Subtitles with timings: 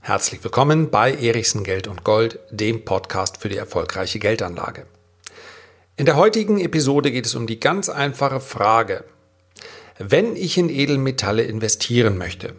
[0.00, 4.86] Herzlich willkommen bei Erichsen Geld und Gold, dem Podcast für die erfolgreiche Geldanlage.
[5.96, 9.04] In der heutigen Episode geht es um die ganz einfache Frage,
[9.98, 12.54] wenn ich in Edelmetalle investieren möchte,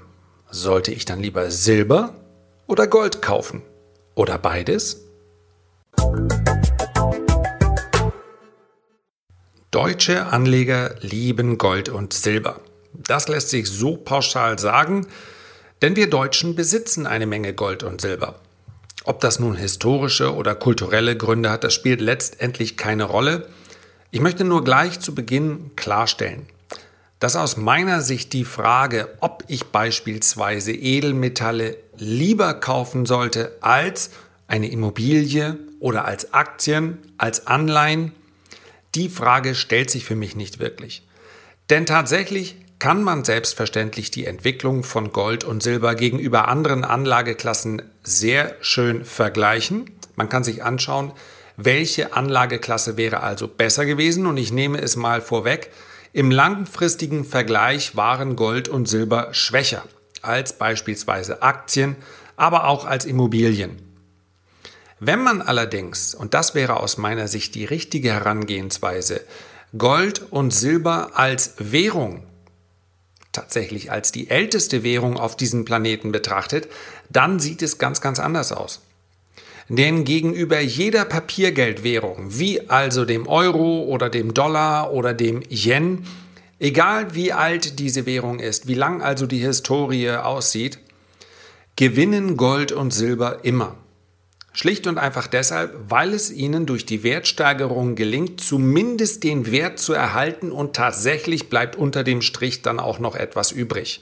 [0.51, 2.13] sollte ich dann lieber Silber
[2.67, 3.63] oder Gold kaufen?
[4.13, 5.05] Oder beides?
[9.71, 12.59] Deutsche Anleger lieben Gold und Silber.
[13.07, 15.07] Das lässt sich so pauschal sagen,
[15.81, 18.35] denn wir Deutschen besitzen eine Menge Gold und Silber.
[19.05, 23.47] Ob das nun historische oder kulturelle Gründe hat, das spielt letztendlich keine Rolle.
[24.11, 26.47] Ich möchte nur gleich zu Beginn klarstellen,
[27.19, 34.11] dass aus meiner Sicht die Frage, ob ich beispielsweise Edelmetalle lieber kaufen sollte als
[34.47, 38.11] eine Immobilie oder als Aktien, als Anleihen,
[38.95, 41.07] die Frage stellt sich für mich nicht wirklich.
[41.69, 48.55] Denn tatsächlich kann man selbstverständlich die Entwicklung von Gold und Silber gegenüber anderen Anlageklassen sehr
[48.61, 49.91] schön vergleichen.
[50.15, 51.11] Man kann sich anschauen,
[51.57, 55.71] welche Anlageklasse wäre also besser gewesen und ich nehme es mal vorweg,
[56.13, 59.83] im langfristigen Vergleich waren Gold und Silber schwächer
[60.21, 61.97] als beispielsweise Aktien,
[62.35, 63.77] aber auch als Immobilien.
[65.01, 69.21] Wenn man allerdings, und das wäre aus meiner Sicht die richtige Herangehensweise,
[69.77, 72.23] Gold und Silber als Währung
[73.31, 76.67] tatsächlich als die älteste Währung auf diesem Planeten betrachtet,
[77.09, 78.81] dann sieht es ganz, ganz anders aus.
[79.69, 86.05] Denn gegenüber jeder Papiergeldwährung, wie also dem Euro oder dem Dollar oder dem Yen,
[86.59, 90.79] egal wie alt diese Währung ist, wie lang also die Historie aussieht,
[91.75, 93.75] gewinnen Gold und Silber immer.
[94.59, 99.93] Schlicht und einfach deshalb, weil es ihnen durch die Wertsteigerung gelingt, zumindest den Wert zu
[99.93, 104.01] erhalten und tatsächlich bleibt unter dem Strich dann auch noch etwas übrig.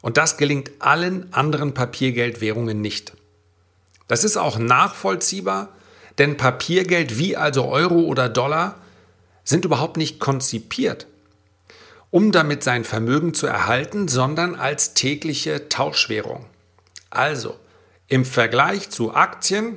[0.00, 3.14] Und das gelingt allen anderen Papiergeldwährungen nicht.
[4.06, 5.70] Das ist auch nachvollziehbar,
[6.18, 8.76] denn Papiergeld wie also Euro oder Dollar
[9.42, 11.08] sind überhaupt nicht konzipiert,
[12.12, 16.46] um damit sein Vermögen zu erhalten, sondern als tägliche Tauschwährung.
[17.10, 17.56] Also,
[18.08, 19.76] im Vergleich zu Aktien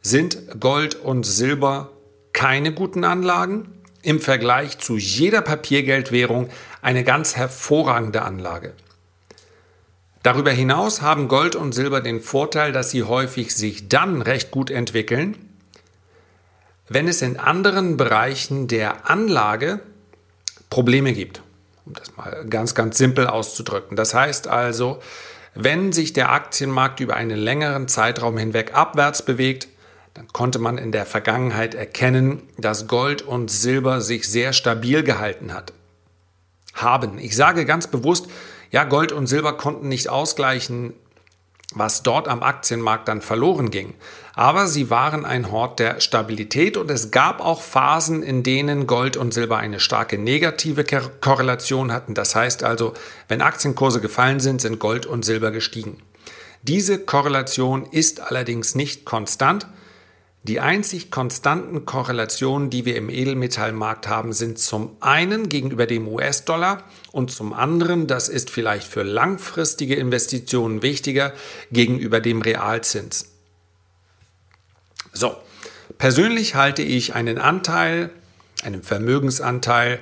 [0.00, 1.90] sind Gold und Silber
[2.32, 3.72] keine guten Anlagen.
[4.02, 6.50] Im Vergleich zu jeder Papiergeldwährung
[6.82, 8.74] eine ganz hervorragende Anlage.
[10.22, 14.70] Darüber hinaus haben Gold und Silber den Vorteil, dass sie häufig sich dann recht gut
[14.70, 15.36] entwickeln,
[16.88, 19.80] wenn es in anderen Bereichen der Anlage
[20.70, 21.42] Probleme gibt.
[21.86, 23.96] Um das mal ganz, ganz simpel auszudrücken.
[23.96, 25.00] Das heißt also,
[25.60, 29.66] wenn sich der Aktienmarkt über einen längeren Zeitraum hinweg abwärts bewegt,
[30.14, 35.52] dann konnte man in der Vergangenheit erkennen, dass Gold und Silber sich sehr stabil gehalten
[35.52, 35.72] hat.
[36.74, 37.18] Haben.
[37.18, 38.28] Ich sage ganz bewusst,
[38.70, 40.94] ja, Gold und Silber konnten nicht ausgleichen,
[41.74, 43.94] was dort am Aktienmarkt dann verloren ging.
[44.34, 49.16] Aber sie waren ein Hort der Stabilität und es gab auch Phasen, in denen Gold
[49.16, 50.84] und Silber eine starke negative
[51.20, 52.14] Korrelation hatten.
[52.14, 52.94] Das heißt also,
[53.28, 56.02] wenn Aktienkurse gefallen sind, sind Gold und Silber gestiegen.
[56.62, 59.66] Diese Korrelation ist allerdings nicht konstant,
[60.48, 66.84] die einzig konstanten Korrelationen, die wir im Edelmetallmarkt haben, sind zum einen gegenüber dem US-Dollar
[67.12, 71.34] und zum anderen, das ist vielleicht für langfristige Investitionen wichtiger,
[71.70, 73.26] gegenüber dem Realzins.
[75.12, 75.36] So,
[75.98, 78.10] persönlich halte ich einen Anteil,
[78.62, 80.00] einen Vermögensanteil,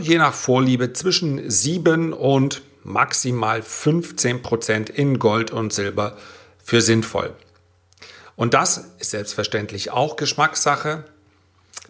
[0.00, 6.16] je nach Vorliebe zwischen 7 und maximal 15 Prozent in Gold und Silber
[6.64, 7.34] für sinnvoll.
[8.36, 11.04] Und das ist selbstverständlich auch Geschmackssache.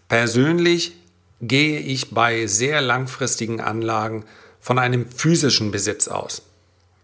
[0.09, 0.97] Persönlich
[1.41, 4.25] gehe ich bei sehr langfristigen Anlagen
[4.61, 6.43] von einem physischen Besitz aus.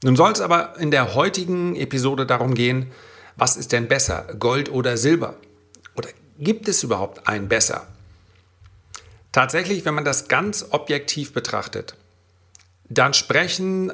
[0.02, 2.90] Nun soll es aber in der heutigen Episode darum gehen,
[3.36, 5.34] was ist denn besser, Gold oder Silber?
[5.94, 6.08] Oder
[6.38, 7.86] gibt es überhaupt ein besser?
[9.32, 11.94] Tatsächlich, wenn man das ganz objektiv betrachtet,
[12.88, 13.92] dann sprechen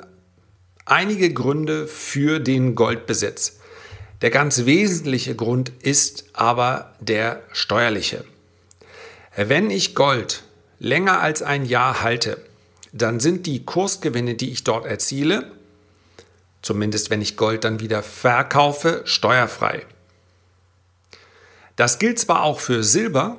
[0.85, 3.59] einige Gründe für den Goldbesitz.
[4.23, 8.25] Der ganz wesentliche Grund ist aber der steuerliche.
[9.37, 10.43] Wenn ich Gold
[10.79, 12.39] länger als ein Jahr halte,
[12.93, 15.51] dann sind die Kursgewinne, die ich dort erziele,
[16.63, 19.85] zumindest wenn ich Gold dann wieder verkaufe, steuerfrei.
[21.77, 23.39] Das gilt zwar auch für Silber,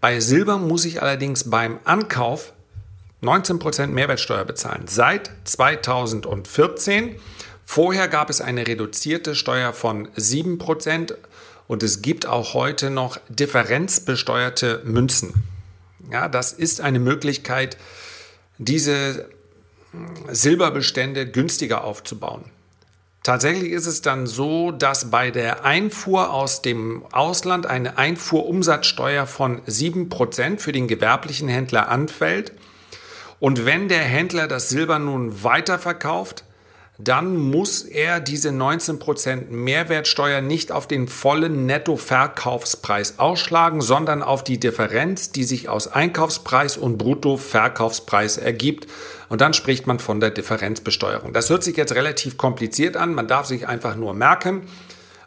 [0.00, 2.52] bei Silber muss ich allerdings beim Ankauf
[3.22, 4.88] 19% Mehrwertsteuer bezahlen.
[4.88, 7.20] Seit 2014
[7.64, 11.14] Vorher gab es eine reduzierte Steuer von 7%
[11.68, 15.32] und es gibt auch heute noch differenzbesteuerte Münzen.
[16.10, 17.76] Ja, das ist eine Möglichkeit,
[18.58, 19.28] diese
[20.28, 22.44] Silberbestände günstiger aufzubauen.
[23.22, 29.62] Tatsächlich ist es dann so, dass bei der Einfuhr aus dem Ausland eine Einfuhrumsatzsteuer von
[29.62, 32.52] 7% für den gewerblichen Händler anfällt.
[33.38, 36.44] Und wenn der Händler das Silber nun weiterverkauft,
[37.04, 44.60] dann muss er diese 19% Mehrwertsteuer nicht auf den vollen Nettoverkaufspreis ausschlagen, sondern auf die
[44.60, 48.86] Differenz, die sich aus Einkaufspreis und Bruttoverkaufspreis ergibt.
[49.28, 51.32] Und dann spricht man von der Differenzbesteuerung.
[51.32, 53.14] Das hört sich jetzt relativ kompliziert an.
[53.14, 54.62] Man darf sich einfach nur merken,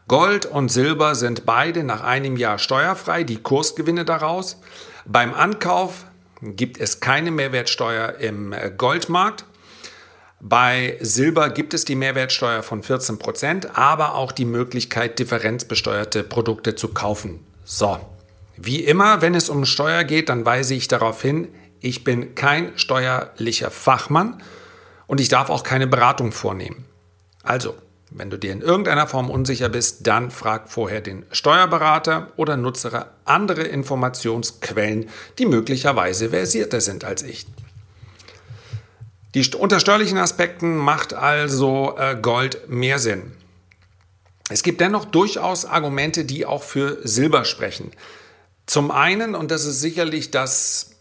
[0.07, 4.62] Gold und Silber sind beide nach einem Jahr steuerfrei, die Kursgewinne daraus.
[5.06, 6.06] Beim Ankauf
[6.42, 9.45] gibt es keine Mehrwertsteuer im Goldmarkt.
[10.47, 16.75] Bei Silber gibt es die Mehrwertsteuer von 14 Prozent, aber auch die Möglichkeit, differenzbesteuerte Produkte
[16.75, 17.39] zu kaufen.
[17.63, 18.00] So,
[18.56, 21.47] wie immer, wenn es um Steuer geht, dann weise ich darauf hin,
[21.80, 24.39] ich bin kein steuerlicher Fachmann
[25.07, 26.86] und ich darf auch keine Beratung vornehmen.
[27.41, 27.74] Also,
[28.12, 33.07] wenn du dir in irgendeiner Form unsicher bist, dann frag vorher den Steuerberater oder nutze
[33.25, 35.09] andere Informationsquellen,
[35.39, 37.48] die möglicherweise versierter sind als ich.
[39.35, 43.33] Die, unter steuerlichen Aspekten macht also äh, Gold mehr Sinn.
[44.49, 47.91] Es gibt dennoch durchaus Argumente, die auch für Silber sprechen.
[48.65, 50.91] Zum einen, und das ist sicherlich das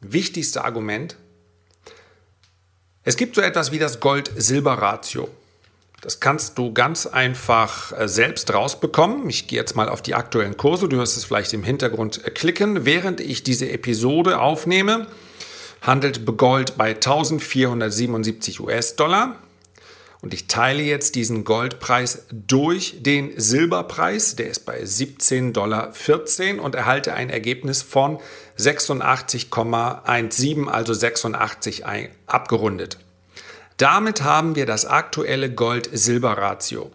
[0.00, 1.16] wichtigste Argument,
[3.04, 5.28] es gibt so etwas wie das Gold-Silber-Ratio.
[6.00, 9.28] Das kannst du ganz einfach äh, selbst rausbekommen.
[9.28, 10.88] Ich gehe jetzt mal auf die aktuellen Kurse.
[10.88, 15.08] Du wirst es vielleicht im Hintergrund äh, klicken, während ich diese Episode aufnehme
[15.86, 19.36] handelt Gold bei 1477 US-Dollar.
[20.20, 25.92] Und ich teile jetzt diesen Goldpreis durch den Silberpreis, der ist bei 17,14 Dollar
[26.64, 28.18] und erhalte ein Ergebnis von
[28.58, 31.84] 86,17, also 86
[32.26, 32.98] abgerundet.
[33.76, 36.90] Damit haben wir das aktuelle Gold-Silber-Ratio.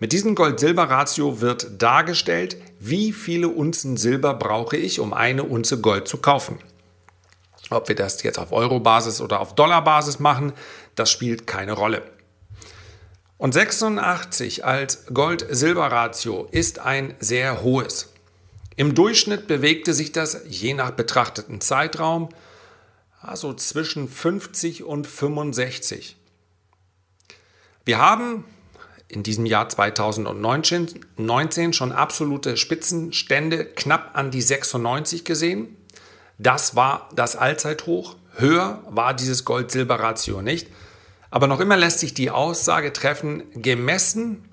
[0.00, 6.08] Mit diesem Gold-Silber-Ratio wird dargestellt, wie viele Unzen Silber brauche ich, um eine Unze Gold
[6.08, 6.58] zu kaufen.
[7.72, 10.52] Ob wir das jetzt auf Euro-Basis oder auf Dollar-Basis machen,
[10.94, 12.02] das spielt keine Rolle.
[13.38, 18.12] Und 86 als Gold-Silber-Ratio ist ein sehr hohes.
[18.76, 22.28] Im Durchschnitt bewegte sich das je nach betrachteten Zeitraum
[23.22, 26.16] also zwischen 50 und 65.
[27.84, 28.44] Wir haben
[29.08, 35.76] in diesem Jahr 2019 schon absolute Spitzenstände knapp an die 96 gesehen.
[36.42, 38.16] Das war das Allzeithoch.
[38.34, 40.66] Höher war dieses Gold-Silber-Ratio nicht.
[41.30, 44.48] Aber noch immer lässt sich die Aussage treffen, gemessen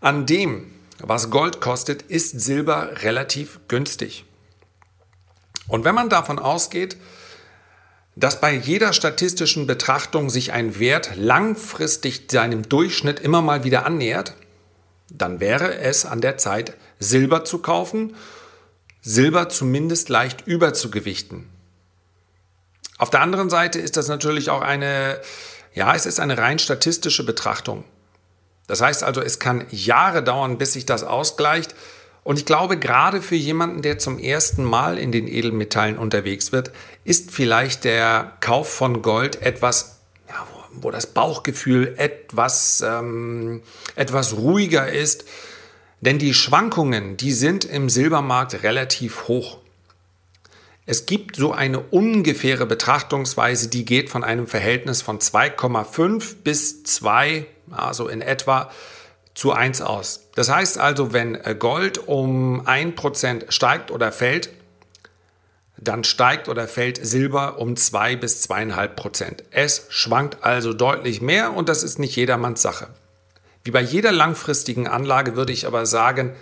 [0.00, 4.24] an dem, was Gold kostet, ist Silber relativ günstig.
[5.68, 6.96] Und wenn man davon ausgeht,
[8.16, 14.34] dass bei jeder statistischen Betrachtung sich ein Wert langfristig seinem Durchschnitt immer mal wieder annähert,
[15.10, 18.16] dann wäre es an der Zeit, Silber zu kaufen
[19.02, 21.48] Silber zumindest leicht überzugewichten.
[22.98, 25.20] Auf der anderen Seite ist das natürlich auch eine,
[25.72, 27.84] ja, es ist eine rein statistische Betrachtung.
[28.66, 31.74] Das heißt also, es kann Jahre dauern, bis sich das ausgleicht.
[32.22, 36.70] Und ich glaube, gerade für jemanden, der zum ersten Mal in den Edelmetallen unterwegs wird,
[37.02, 43.62] ist vielleicht der Kauf von Gold etwas, ja, wo, wo das Bauchgefühl etwas, ähm,
[43.96, 45.24] etwas ruhiger ist
[46.00, 49.58] denn die Schwankungen, die sind im Silbermarkt relativ hoch.
[50.86, 57.46] Es gibt so eine ungefähre Betrachtungsweise, die geht von einem Verhältnis von 2,5 bis 2,
[57.70, 58.70] also in etwa
[59.34, 60.28] zu 1 aus.
[60.34, 64.50] Das heißt also, wenn Gold um 1% steigt oder fällt,
[65.76, 71.68] dann steigt oder fällt Silber um 2 bis 2,5% Es schwankt also deutlich mehr und
[71.68, 72.88] das ist nicht jedermanns Sache.
[73.64, 76.34] Wie bei jeder langfristigen Anlage würde ich aber sagen,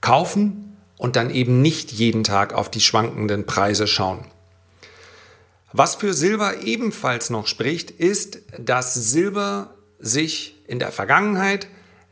[0.00, 4.24] kaufen und dann eben nicht jeden Tag auf die schwankenden Preise schauen.
[5.72, 11.66] Was für Silber ebenfalls noch spricht, ist, dass Silber sich in der Vergangenheit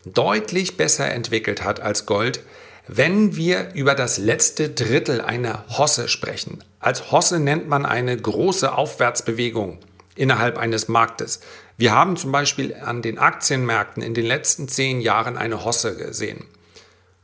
[0.07, 2.41] deutlich besser entwickelt hat als Gold,
[2.89, 6.65] wenn wir über das letzte Drittel einer Hosse sprechen.
[6.81, 9.79] Als Hosse nennt man eine große Aufwärtsbewegung
[10.17, 11.41] innerhalb eines Marktes.
[11.81, 16.45] Wir haben zum Beispiel an den Aktienmärkten in den letzten zehn Jahren eine Hosse gesehen.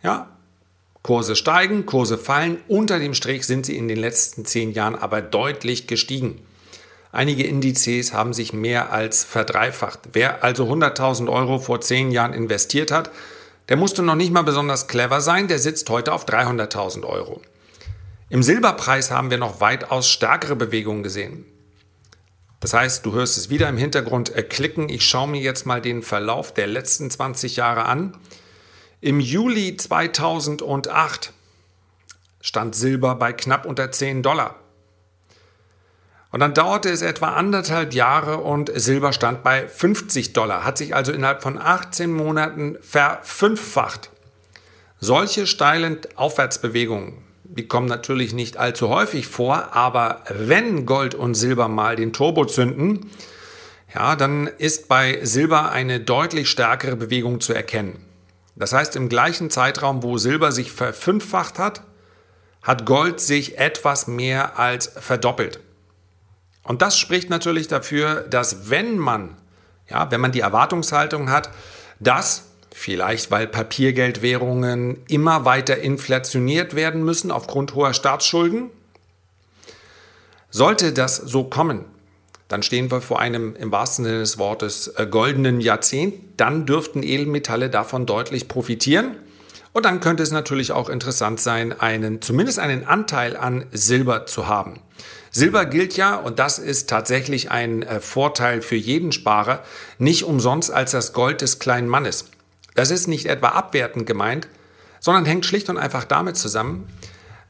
[0.03, 0.31] Ja,
[1.03, 2.63] Kurse steigen, Kurse fallen.
[2.67, 6.41] Unter dem Strich sind sie in den letzten zehn Jahren aber deutlich gestiegen.
[7.13, 10.01] Einige Indizes haben sich mehr als verdreifacht.
[10.15, 13.11] Wer also 100.000 Euro vor zehn Jahren investiert hat,
[13.69, 17.43] der musste noch nicht mal besonders clever sein, der sitzt heute auf 300.000 Euro.
[18.31, 21.45] Im Silberpreis haben wir noch weitaus stärkere Bewegungen gesehen.
[22.61, 24.89] Das heißt, du hörst es wieder im Hintergrund klicken.
[24.89, 28.17] Ich schaue mir jetzt mal den Verlauf der letzten 20 Jahre an.
[29.01, 31.33] Im Juli 2008
[32.41, 34.57] stand Silber bei knapp unter 10 Dollar.
[36.33, 40.95] Und dann dauerte es etwa anderthalb Jahre und Silber stand bei 50 Dollar, hat sich
[40.95, 44.11] also innerhalb von 18 Monaten verfünffacht.
[44.99, 51.69] Solche steilen Aufwärtsbewegungen, die kommen natürlich nicht allzu häufig vor, aber wenn Gold und Silber
[51.69, 53.11] mal den Turbo zünden,
[53.95, 58.05] ja, dann ist bei Silber eine deutlich stärkere Bewegung zu erkennen.
[58.57, 61.83] Das heißt, im gleichen Zeitraum, wo Silber sich verfünffacht hat,
[62.63, 65.61] hat Gold sich etwas mehr als verdoppelt.
[66.65, 69.37] Und das spricht natürlich dafür, dass wenn man,
[69.89, 71.51] ja, wenn man die Erwartungshaltung hat,
[72.01, 78.71] dass vielleicht weil Papiergeldwährungen immer weiter inflationiert werden müssen aufgrund hoher Staatsschulden,
[80.51, 81.87] sollte das so kommen,
[82.49, 86.15] dann stehen wir vor einem im wahrsten Sinne des Wortes äh, goldenen Jahrzehnt.
[86.37, 89.17] Dann dürften Edelmetalle davon deutlich profitieren.
[89.73, 94.47] Und dann könnte es natürlich auch interessant sein, einen, zumindest einen Anteil an Silber zu
[94.47, 94.81] haben.
[95.31, 99.63] Silber gilt ja, und das ist tatsächlich ein äh, Vorteil für jeden Sparer,
[99.99, 102.27] nicht umsonst als das Gold des kleinen Mannes.
[102.77, 104.49] Das ist nicht etwa abwertend gemeint,
[105.01, 106.89] sondern hängt schlicht und einfach damit zusammen,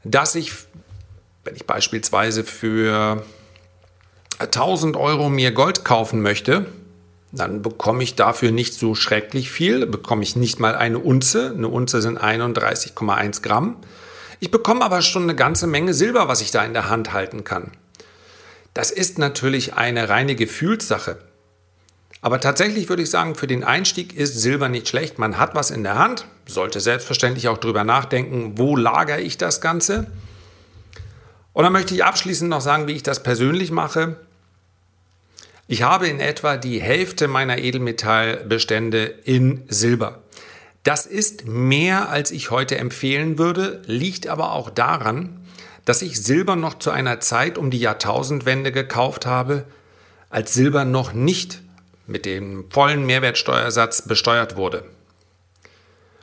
[0.03, 0.53] dass ich,
[1.43, 3.23] wenn ich beispielsweise für
[4.39, 6.65] 1000 Euro mir Gold kaufen möchte,
[7.31, 11.51] dann bekomme ich dafür nicht so schrecklich viel, bekomme ich nicht mal eine Unze.
[11.51, 13.77] Eine Unze sind 31,1 Gramm.
[14.39, 17.43] Ich bekomme aber schon eine ganze Menge Silber, was ich da in der Hand halten
[17.43, 17.71] kann.
[18.73, 21.17] Das ist natürlich eine reine Gefühlssache.
[22.21, 25.19] Aber tatsächlich würde ich sagen, für den Einstieg ist Silber nicht schlecht.
[25.19, 29.61] Man hat was in der Hand, sollte selbstverständlich auch darüber nachdenken, wo lagere ich das
[29.61, 30.07] Ganze.
[31.53, 34.17] Und dann möchte ich abschließend noch sagen, wie ich das persönlich mache.
[35.67, 40.21] Ich habe in etwa die Hälfte meiner Edelmetallbestände in Silber.
[40.83, 45.41] Das ist mehr, als ich heute empfehlen würde, liegt aber auch daran,
[45.83, 49.65] dass ich Silber noch zu einer Zeit um die Jahrtausendwende gekauft habe,
[50.29, 51.61] als Silber noch nicht
[52.07, 54.83] mit dem vollen Mehrwertsteuersatz besteuert wurde.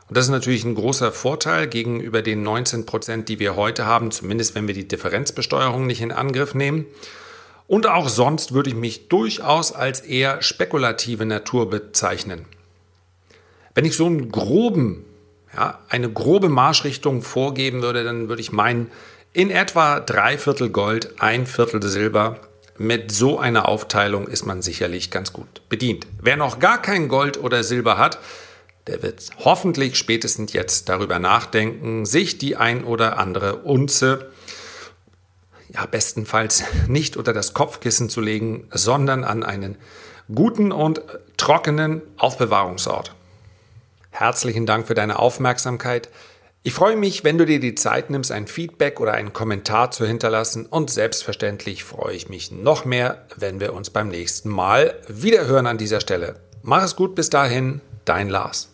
[0.08, 4.10] Und das ist natürlich ein großer Vorteil gegenüber den 19 Prozent, die wir heute haben,
[4.10, 6.86] zumindest wenn wir die Differenzbesteuerung nicht in Angriff nehmen.
[7.66, 12.44] Und auch sonst würde ich mich durchaus als eher spekulative Natur bezeichnen.
[13.74, 15.04] Wenn ich so einen groben,
[15.54, 18.90] ja, eine grobe Marschrichtung vorgeben würde, dann würde ich meinen,
[19.32, 22.38] in etwa drei Viertel Gold, ein Viertel Silber.
[22.76, 26.06] Mit so einer Aufteilung ist man sicherlich ganz gut bedient.
[26.20, 28.18] Wer noch gar kein Gold oder Silber hat,
[28.86, 34.30] der wird hoffentlich spätestens jetzt darüber nachdenken, sich die ein oder andere Unze,
[35.68, 39.76] ja bestenfalls nicht unter das Kopfkissen zu legen, sondern an einen
[40.34, 41.00] guten und
[41.36, 43.14] trockenen Aufbewahrungsort.
[44.10, 46.08] Herzlichen Dank für deine Aufmerksamkeit.
[46.66, 50.06] Ich freue mich, wenn du dir die Zeit nimmst, ein Feedback oder einen Kommentar zu
[50.06, 55.46] hinterlassen und selbstverständlich freue ich mich noch mehr, wenn wir uns beim nächsten Mal wieder
[55.46, 56.36] hören an dieser Stelle.
[56.62, 58.70] Mach es gut bis dahin, dein Lars.